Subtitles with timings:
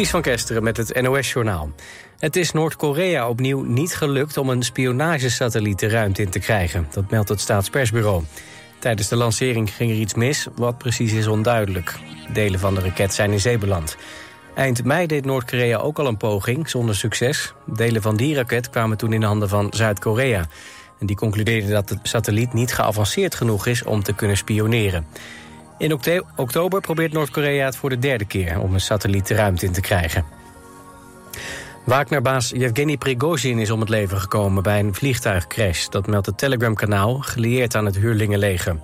[0.00, 1.70] Ties van Kesteren met het NOS-journaal.
[2.18, 6.86] Het is Noord-Korea opnieuw niet gelukt om een spionagesatelliet de ruimte in te krijgen.
[6.90, 8.22] Dat meldt het staatspersbureau.
[8.78, 11.94] Tijdens de lancering ging er iets mis, wat precies is onduidelijk.
[12.32, 13.96] Delen van de raket zijn in zee beland.
[14.54, 17.52] Eind mei deed Noord-Korea ook al een poging, zonder succes.
[17.66, 20.46] Delen van die raket kwamen toen in de handen van Zuid-Korea.
[20.98, 25.06] En die concludeerde dat de satelliet niet geavanceerd genoeg is om te kunnen spioneren.
[25.80, 25.98] In
[26.36, 29.80] oktober probeert Noord-Korea het voor de derde keer om een satelliet de ruimte in te
[29.80, 30.24] krijgen.
[31.84, 35.88] Wagnerbaas Yevgeny Prigozhin is om het leven gekomen bij een vliegtuigcrash.
[35.88, 38.76] Dat meldt het Telegram-kanaal, gelieerd aan het huurlingenleger.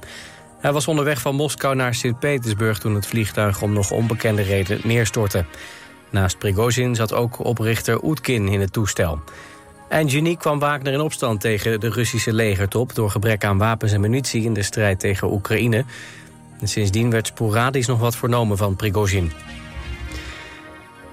[0.61, 2.79] Hij was onderweg van Moskou naar Sint-Petersburg...
[2.79, 5.45] toen het vliegtuig om nog onbekende reden neerstortte.
[6.11, 9.21] Naast Prigozhin zat ook oprichter Oetkin in het toestel.
[9.89, 12.95] Eind juni kwam Wagner in opstand tegen de Russische legertop...
[12.95, 15.85] door gebrek aan wapens en munitie in de strijd tegen Oekraïne.
[16.61, 19.33] En sindsdien werd sporadisch nog wat vernomen van Prigozhin.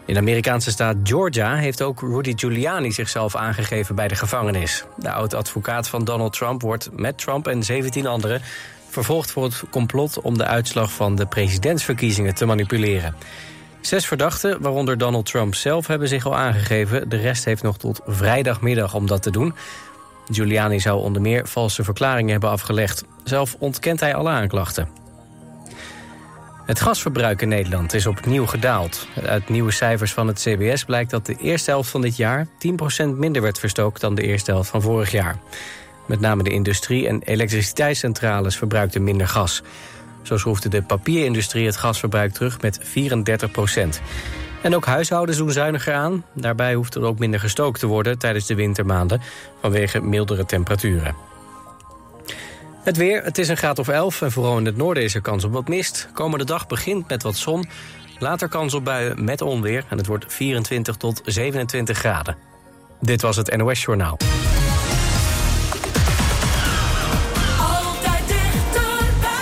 [0.05, 4.84] In de Amerikaanse staat Georgia heeft ook Rudy Giuliani zichzelf aangegeven bij de gevangenis.
[4.98, 8.41] De oud-advocaat van Donald Trump wordt met Trump en 17 anderen
[8.90, 13.15] vervolgd voor het complot om de uitslag van de presidentsverkiezingen te manipuleren.
[13.81, 17.09] Zes verdachten, waaronder Donald Trump zelf, hebben zich al aangegeven.
[17.09, 19.53] De rest heeft nog tot vrijdagmiddag om dat te doen.
[20.31, 23.03] Giuliani zou onder meer valse verklaringen hebben afgelegd.
[23.23, 25.02] Zelf ontkent hij alle aanklachten.
[26.65, 29.07] Het gasverbruik in Nederland is opnieuw gedaald.
[29.25, 32.45] Uit nieuwe cijfers van het CBS blijkt dat de eerste helft van dit jaar...
[32.45, 32.49] 10%
[33.15, 35.37] minder werd verstookt dan de eerste helft van vorig jaar.
[36.07, 39.61] Met name de industrie en elektriciteitscentrales verbruikten minder gas.
[40.21, 42.84] Zo schroefde de papierindustrie het gasverbruik terug met 34%
[44.61, 46.25] En ook huishoudens doen zuiniger aan.
[46.34, 49.21] Daarbij hoeft er ook minder gestookt te worden tijdens de wintermaanden...
[49.61, 51.32] vanwege mildere temperaturen.
[52.84, 55.21] Het weer, het is een graad of 11 en vooral in het noorden is er
[55.21, 56.09] kans op wat mist.
[56.13, 57.65] Komende dag begint met wat zon,
[58.20, 59.85] later kans op buien met onweer...
[59.90, 62.37] en het wordt 24 tot 27 graden.
[62.99, 64.17] Dit was het NOS Journaal.
[67.59, 69.34] Altijd dichterbij.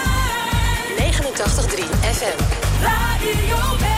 [0.97, 2.43] 89.3 FM.
[2.83, 3.91] Radio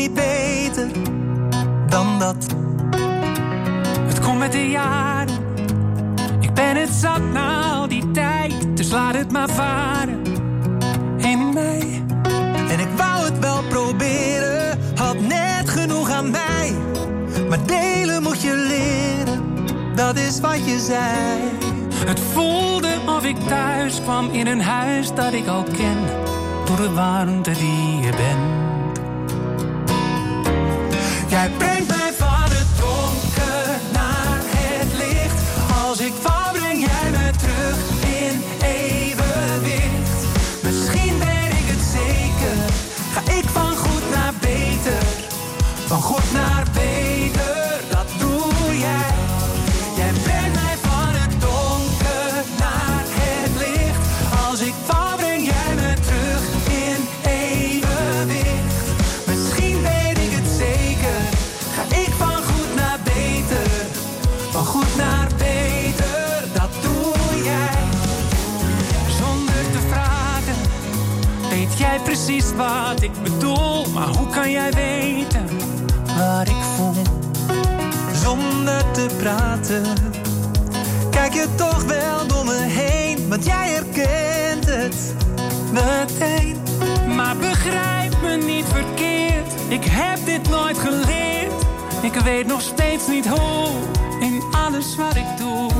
[0.00, 0.88] niet beter
[1.88, 2.46] dan dat.
[4.06, 5.34] Het komt met de jaren.
[6.40, 8.76] Ik ben het zat na al die tijd.
[8.76, 10.22] Dus laat het maar varen.
[11.16, 12.02] In mij.
[12.68, 16.74] En ik wou het wel proberen, had net genoeg aan mij.
[17.48, 19.42] Maar delen moet je leren,
[19.94, 21.40] dat is wat je zei.
[22.06, 25.98] Het voelde of ik thuis kwam in een huis dat ik al ken.
[26.64, 27.89] Door de warmte die
[71.50, 73.86] Weet jij precies wat ik bedoel.
[73.88, 75.46] Maar hoe kan jij weten
[76.18, 77.02] wat ik voel?
[78.22, 79.82] Zonder te praten,
[81.10, 83.28] kijk je toch wel door me heen.
[83.28, 85.14] Want jij herkent het
[85.72, 86.56] meteen.
[87.14, 89.52] Maar begrijp me niet verkeerd.
[89.68, 91.52] Ik heb dit nooit geleerd.
[92.02, 93.68] Ik weet nog steeds niet hoe.
[94.20, 95.70] In alles wat ik doe.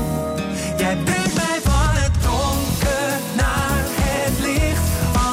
[0.77, 0.97] Jij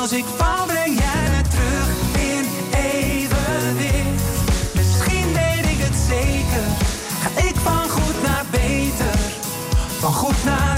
[0.08, 1.88] Als ik val, breng jij me terug
[2.32, 4.22] in evenwicht.
[4.75, 6.66] Misschien weet ik het zeker,
[7.20, 9.19] ga ik van goed naar beter.
[9.99, 10.77] Van goed naar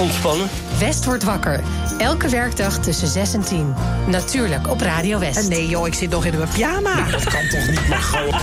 [0.00, 0.48] ontspannen.
[0.78, 1.60] West wordt wakker.
[1.98, 3.74] Elke werkdag tussen 6 en 10.
[4.06, 5.48] Natuurlijk op Radio West.
[5.48, 7.10] Nee joh, ik zit nog in mijn pyjama.
[7.10, 8.34] Dat kan toch niet, maar gewoon.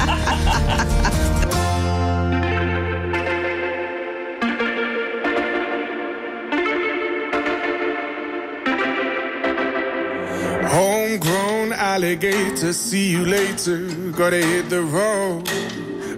[10.70, 13.80] Homegrown alligator, see you later.
[14.12, 15.50] Gotta hit the road,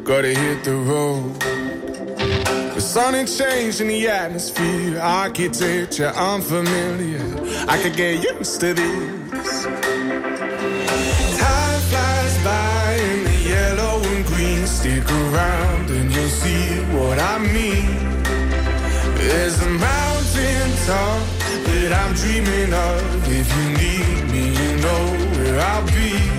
[0.03, 1.58] gotta hit the road.
[2.89, 7.21] Sun ain't changed in the atmosphere, architecture unfamiliar.
[7.67, 9.63] I could get used to this.
[11.37, 14.65] Time flies by in the yellow and green.
[14.65, 17.93] Stick around and you'll see what I mean.
[19.19, 21.21] There's a mountain top
[21.65, 23.27] that I'm dreaming of.
[23.29, 25.03] If you need me, you know
[25.37, 26.38] where I'll be.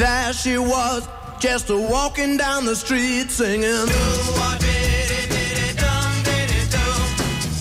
[0.00, 1.06] There she was,
[1.40, 3.86] just a walking down the street singing.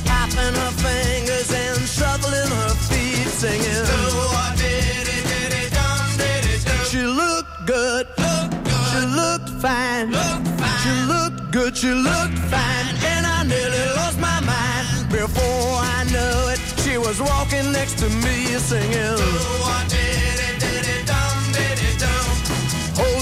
[0.05, 3.85] Tapping her fingers and shuffling her feet singing.
[6.89, 8.07] She looked good.
[8.87, 10.13] She looked fine.
[10.81, 11.75] She looked good.
[11.75, 12.87] She looked fine.
[13.03, 15.11] And I nearly lost my mind.
[15.11, 19.59] Before I knew it, she was walking next to me singing.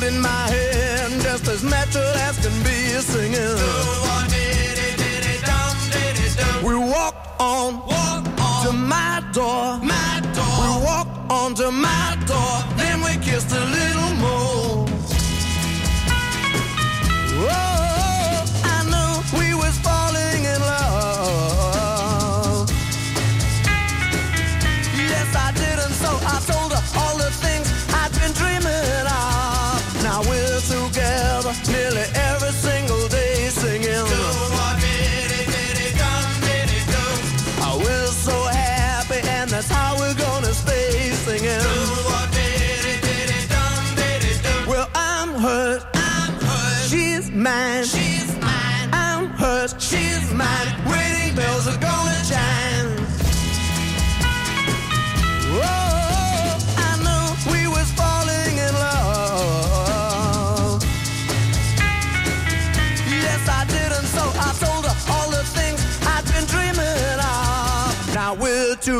[0.08, 3.58] Holding my hand just as natural as can be singing.
[6.66, 9.80] We walked on, walk on to my door.
[9.82, 12.78] We walked on to my door.
[12.78, 14.87] Then we kissed a little more.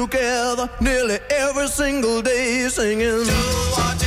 [0.06, 4.07] Together nearly every single day singing.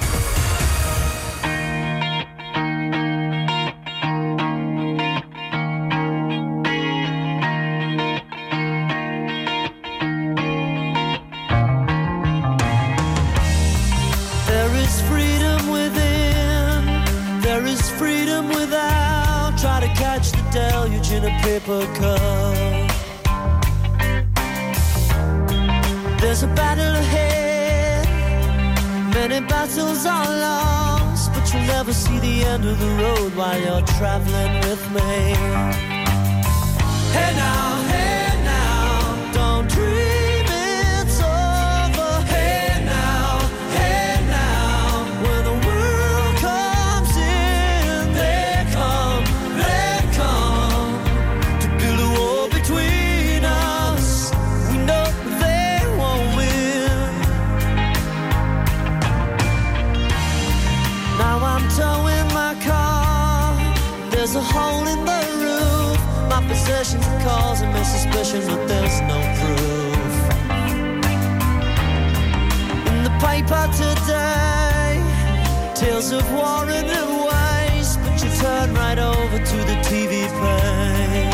[21.11, 22.53] In a paper cup.
[26.21, 28.07] There's a battle ahead,
[29.13, 33.85] many battles are lost, but you'll never see the end of the road while you're
[33.97, 35.35] traveling with me.
[37.15, 37.80] Hey now,
[67.23, 70.13] causing me suspicion, but there's no proof.
[72.91, 75.01] In the paper today,
[75.75, 76.87] tales of war and
[77.27, 81.30] waste, but you turn right over to the TV page.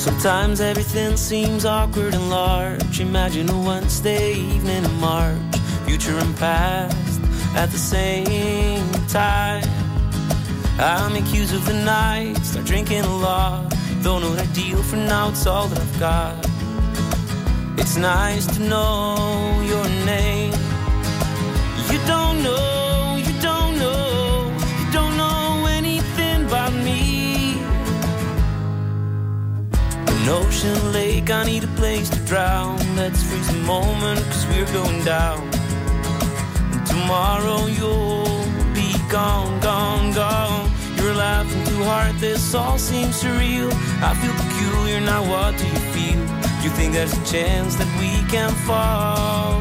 [0.00, 3.00] Sometimes everything seems awkward and large.
[3.00, 5.36] Imagine a Wednesday evening in March,
[5.84, 7.20] future and past
[7.54, 9.62] at the same time.
[10.78, 13.74] I make use of the night, start drinking a lot.
[14.00, 16.46] Though not ideal for now, it's all that I've got.
[17.78, 20.54] It's nice to know your name.
[21.90, 22.79] You don't know,
[30.22, 32.78] an ocean lake, I need a place to drown.
[32.96, 35.40] Let's freeze the moment, cause we're going down.
[36.72, 40.70] And tomorrow you'll be gone, gone, gone.
[40.96, 43.70] You're laughing too hard, this all seems surreal.
[44.02, 46.22] I feel peculiar, now what do you feel?
[46.58, 49.60] Do you think there's a chance that we can fall?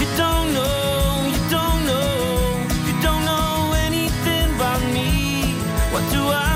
[0.00, 0.74] You don't know.
[1.32, 5.54] You don't know, you don't know anything about me.
[5.92, 6.47] What do I?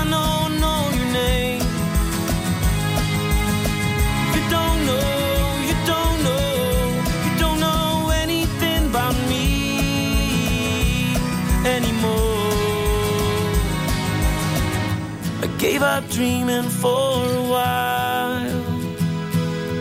[15.63, 18.51] gave up dreaming for a while.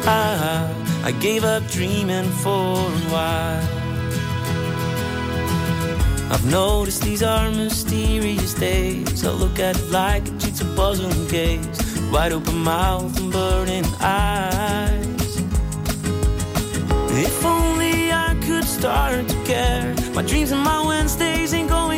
[0.07, 3.69] I, I gave up dreaming for a while.
[6.31, 9.27] I've noticed these are mysterious days.
[9.27, 11.81] I look at it like it, it's a puzzling case.
[12.13, 15.37] Wide open mouth and burning eyes.
[17.27, 19.93] If only I could start to care.
[20.15, 21.92] My dreams and my Wednesdays ain't going.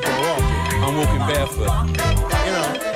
[0.00, 0.82] keep on walking.
[0.82, 1.70] I'm walking barefoot.
[2.44, 2.95] You know.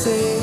[0.00, 0.39] say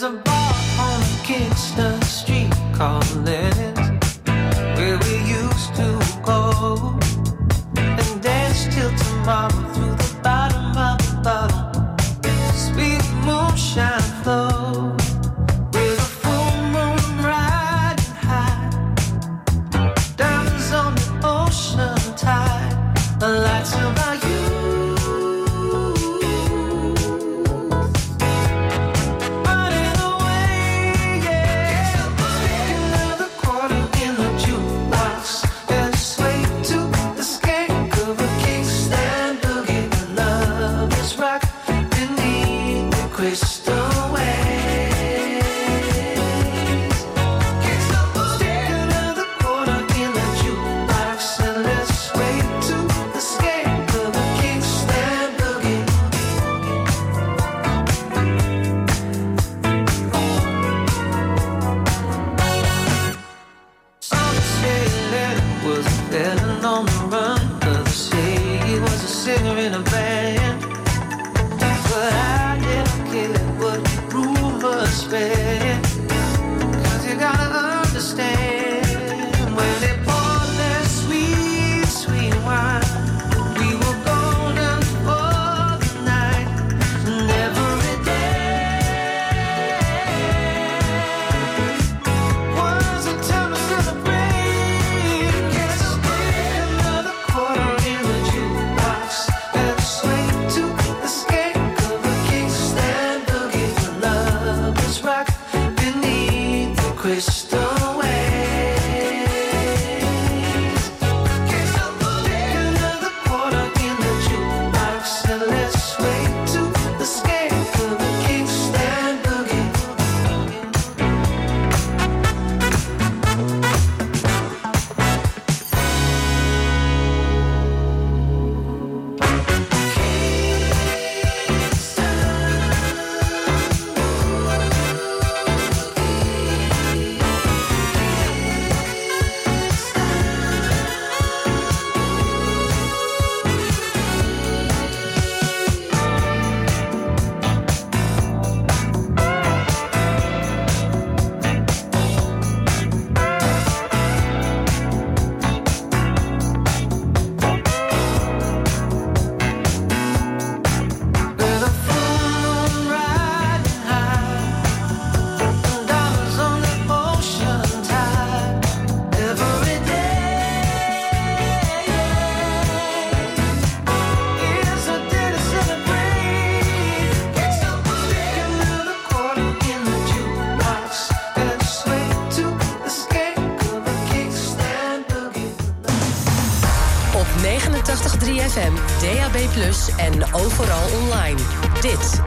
[0.00, 3.02] There's a bar on Kingston Street called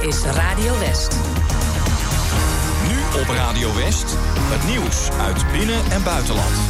[0.02, 1.18] is Radio West.
[2.88, 6.61] Nu op Radio West, het nieuws uit binnen- en buitenland.